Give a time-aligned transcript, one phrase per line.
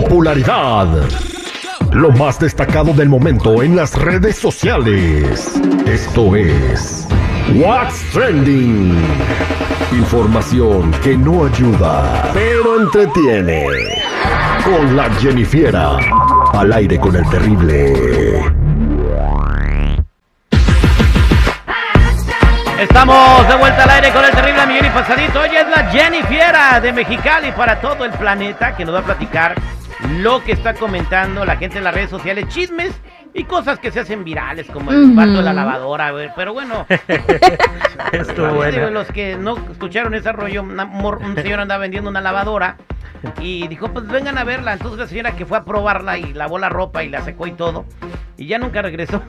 [0.00, 0.88] Popularidad.
[1.92, 5.54] Lo más destacado del momento en las redes sociales.
[5.86, 7.06] Esto es
[7.54, 8.92] What's Trending.
[9.92, 13.68] Información que no ayuda, pero entretiene.
[14.64, 15.96] Con la Jennifiera.
[16.52, 18.52] Al aire con el terrible.
[22.80, 25.40] Estamos de vuelta al aire con el terrible millón y pasadito.
[25.40, 29.02] Hoy es la Jenny Fiera de Mexicali para todo el planeta que nos va a
[29.02, 29.54] platicar
[30.20, 32.92] lo que está comentando la gente en las redes sociales, chismes
[33.32, 35.16] y cosas que se hacen virales como el Ujú.
[35.16, 36.86] parto de la lavadora, pero bueno.
[38.54, 38.90] Buena.
[38.90, 42.76] los que no escucharon ese rollo, un señor andaba vendiendo una lavadora
[43.40, 44.74] y dijo, pues vengan a verla.
[44.74, 47.52] Entonces la señora que fue a probarla y lavó la ropa y la secó y
[47.52, 47.84] todo,
[48.36, 49.22] y ya nunca regresó.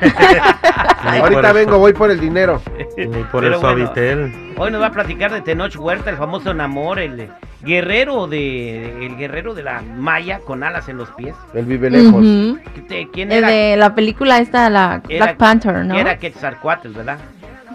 [1.02, 2.60] Ahorita vengo, voy por el dinero.
[2.96, 3.60] Ni por Pero el bueno.
[3.60, 4.54] suavitel.
[4.56, 7.28] Hoy nos va a platicar de Tenoch Huerta, el famoso Namor, el
[7.62, 11.34] guerrero de el guerrero de la Maya con alas en los pies.
[11.54, 12.22] El vive lejos.
[12.22, 13.48] ¿Quién- ¿Quién El era?
[13.48, 15.96] de la película esta, la Era- Black Panther, ¿no?
[15.98, 17.18] Era Quetzalcoatl, ¿verdad?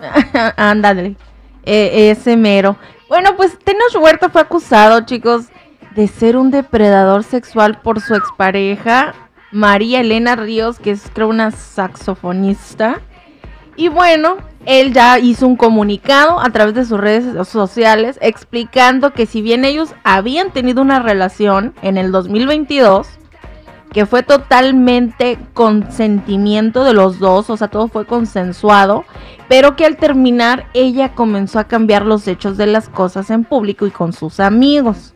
[0.56, 1.16] Ándale.
[1.64, 2.76] Eh, ese mero.
[3.08, 5.46] Bueno, pues Tenoch Huerta fue acusado, chicos,
[5.94, 9.14] de ser un depredador sexual por su expareja,
[9.50, 13.00] María Elena Ríos, que es creo una saxofonista.
[13.78, 19.24] Y bueno, él ya hizo un comunicado a través de sus redes sociales explicando que
[19.24, 23.06] si bien ellos habían tenido una relación en el 2022,
[23.92, 29.04] que fue totalmente consentimiento de los dos, o sea, todo fue consensuado,
[29.48, 33.86] pero que al terminar ella comenzó a cambiar los hechos de las cosas en público
[33.86, 35.14] y con sus amigos.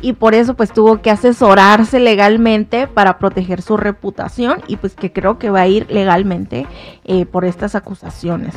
[0.00, 5.12] Y por eso pues tuvo que asesorarse legalmente para proteger su reputación y pues que
[5.12, 6.66] creo que va a ir legalmente
[7.04, 8.54] eh, por estas acusaciones.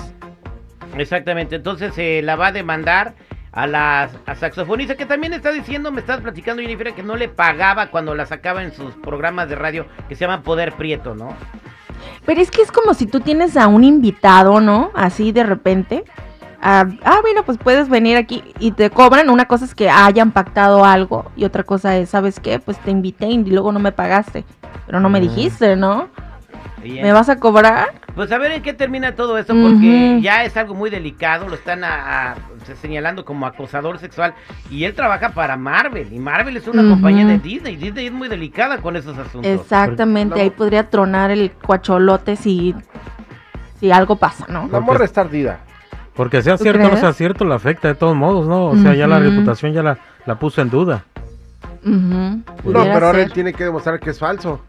[0.97, 3.13] Exactamente, entonces se la va a demandar
[3.51, 7.29] a la a saxofonista que también está diciendo, me estás platicando Jennifer, que no le
[7.29, 11.35] pagaba cuando la sacaba en sus programas de radio que se llaman Poder Prieto, ¿no?
[12.25, 14.91] Pero es que es como si tú tienes a un invitado, ¿no?
[14.93, 16.03] Así de repente.
[16.61, 19.29] Ah, ah, bueno, pues puedes venir aquí y te cobran.
[19.29, 22.59] Una cosa es que hayan pactado algo y otra cosa es, ¿sabes qué?
[22.59, 24.43] Pues te invité y luego no me pagaste.
[24.85, 25.23] Pero no me Mm.
[25.23, 26.07] dijiste, ¿no?
[26.83, 27.89] ¿Me vas a cobrar?
[28.15, 31.55] Pues a ver en qué termina todo esto, porque ya es algo muy delicado, lo
[31.55, 32.35] están a- a-
[32.65, 34.33] se- señalando como acosador sexual
[34.71, 38.29] y él trabaja para Marvel y Marvel es una compañía de Disney, Disney es muy
[38.29, 39.51] delicada con esos asuntos.
[39.51, 42.73] Exactamente, ahí podría tronar el cuacholote si,
[43.79, 44.67] si algo pasa, ¿no?
[44.71, 45.59] La morra está ardida.
[46.17, 48.65] Porque sea ¿Tú cierto o no sea cierto, la afecta de todos modos, ¿no?
[48.65, 51.05] O sea, ya la reputación ya la, la puso en duda.
[51.83, 54.59] No, pero ahora él tiene que demostrar que es falso.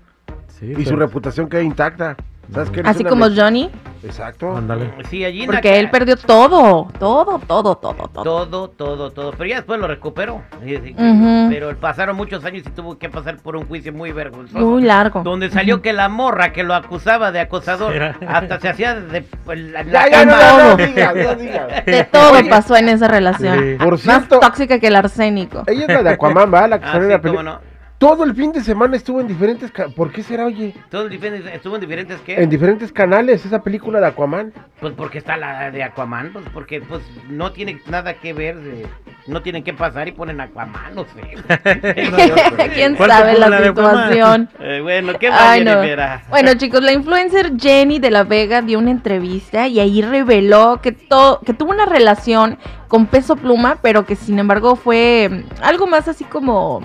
[0.60, 2.16] Sí, Y su reputación queda intacta.
[2.53, 2.81] ¿Sabes qué?
[2.81, 3.70] Eres Así como Johnny,
[4.03, 4.56] Exacto.
[4.56, 4.92] Ándale.
[5.10, 8.22] Sí, allí porque acá- él perdió todo, todo, todo, todo, todo.
[8.22, 10.42] todo, todo, todo, pero ya después lo recuperó.
[10.62, 11.47] Ujú.
[11.50, 14.59] Pero pasaron muchos años y tuvo que pasar por un juicio muy vergonzoso.
[14.59, 15.22] Muy largo.
[15.22, 17.92] Donde salió que la morra que lo acusaba de acosador
[18.26, 20.76] hasta se hacía de pues, la, la Ya, ya, no, no.
[21.86, 23.59] De todo Oye, pasó en esa relación.
[23.59, 23.76] Sí.
[23.78, 25.62] Por Más cierto, tóxica que el arsénico.
[25.66, 26.69] ella es la de Aquaman, ¿va?
[26.69, 27.42] La que Ah, sí, la película.
[27.42, 27.78] no.
[27.98, 29.72] Todo el fin de semana estuvo en diferentes...
[29.72, 30.72] ca- ¿Por qué será, oye?
[30.88, 32.41] Todo en diferentes- estuvo en diferentes qué?
[32.41, 34.53] En diferentes canales, esa película de Aquaman.
[34.78, 38.86] Pues porque está la de Aquaman, pues porque pues no tiene nada que ver, eh,
[39.26, 42.69] no tienen que pasar y ponen Aquaman, no sé.
[42.75, 43.94] ¿Quién ¿Cuál te sabe la, la de Aquaman?
[44.12, 44.48] situación?
[44.60, 45.82] Eh, bueno, ¿qué Ay, más no.
[45.82, 46.20] Jennifer?
[46.30, 50.92] Bueno, chicos, la influencer Jenny de la Vega dio una entrevista y ahí reveló que,
[50.92, 55.88] to- que tuvo una relación con Peso Pluma, pero que sin embargo fue mm, algo
[55.88, 56.80] más así como,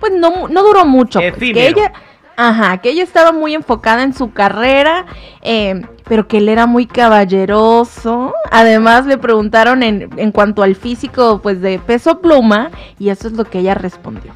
[0.00, 1.20] pues no, mu- no duró mucho.
[1.20, 1.92] pues, que ella,
[2.36, 5.06] ajá, que ella estaba muy enfocada en su carrera,
[5.42, 8.34] eh, pero que él era muy caballeroso.
[8.50, 13.34] Además le preguntaron en, en cuanto al físico, pues de Peso Pluma, y eso es
[13.34, 14.32] lo que ella respondió.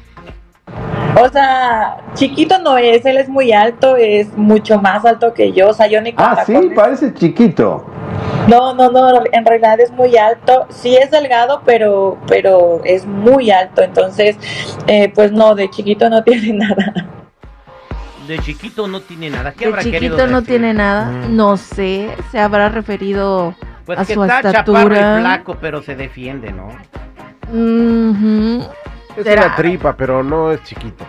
[1.21, 5.69] O sea, chiquito no es, él es muy alto, es mucho más alto que yo,
[5.69, 7.85] o sea, yo ni Ah, sí, parece chiquito.
[8.49, 13.51] No, no, no, en realidad es muy alto, sí es delgado, pero, pero es muy
[13.51, 14.37] alto, entonces,
[14.87, 17.05] eh, pues no, de chiquito no tiene nada.
[18.27, 19.51] De chiquito no tiene nada.
[19.53, 20.47] ¿Qué De habrá querido chiquito no decir?
[20.59, 21.35] tiene nada, Mm.
[21.35, 23.55] no sé, se habrá referido
[23.85, 25.17] Pues a que su está chaparro estatura.
[25.17, 26.67] y flaco, pero se defiende, ¿no?
[27.51, 28.69] Ujú,
[29.17, 29.45] Es ¿Será?
[29.47, 31.05] una tripa, pero no es chiquito.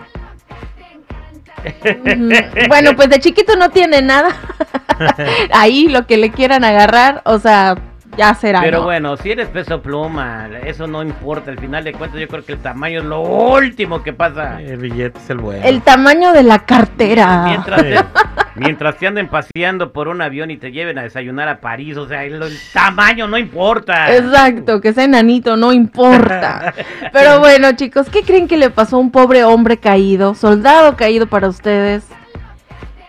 [2.68, 4.30] Bueno, pues de chiquito no tiene nada.
[5.52, 7.76] Ahí lo que le quieran agarrar, o sea,
[8.16, 8.60] ya será.
[8.60, 8.84] Pero ¿no?
[8.84, 11.50] bueno, si eres peso pluma, eso no importa.
[11.50, 14.60] Al final de cuentas, yo creo que el tamaño es lo último que pasa.
[14.60, 15.64] El billete es el bueno.
[15.64, 17.44] El tamaño de la cartera.
[17.44, 17.94] Mientras, Sí.
[18.56, 22.08] Mientras te anden paseando por un avión y te lleven a desayunar a París, o
[22.08, 24.14] sea, el, el tamaño no importa.
[24.14, 26.74] Exacto, que sea enanito, no importa.
[27.12, 31.26] Pero bueno, chicos, ¿qué creen que le pasó a un pobre hombre caído, soldado caído
[31.26, 32.04] para ustedes?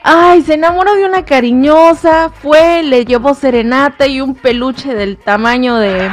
[0.04, 5.76] Ay, se enamoró de una cariñosa, fue, le llevó serenata y un peluche del tamaño
[5.78, 6.10] de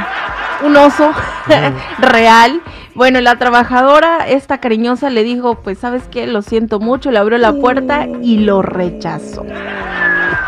[0.63, 1.11] un oso
[1.99, 2.61] real.
[2.93, 7.37] Bueno, la trabajadora, esta cariñosa, le dijo, pues sabes qué, lo siento mucho, le abrió
[7.37, 9.45] la puerta y lo rechazó.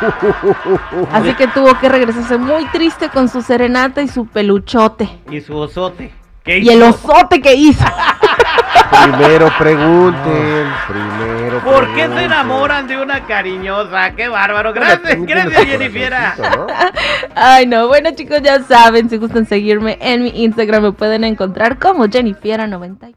[1.12, 5.10] Así que tuvo que regresarse muy triste con su serenata y su peluchote.
[5.32, 6.12] Y su osote.
[6.44, 6.90] ¿Qué Y el hizo?
[6.90, 7.86] osote que hizo.
[8.92, 12.26] Primero pregunten, primero ¿Por qué se pregunten.
[12.26, 14.12] enamoran de una cariñosa?
[14.16, 14.74] ¡Qué bárbaro!
[14.74, 16.68] Bueno, Gracias, tiene gracias, ¿no?
[17.36, 17.88] Ay, no.
[17.88, 23.14] Bueno, chicos, ya saben, si gustan seguirme en mi Instagram, me pueden encontrar como Jennifiera90.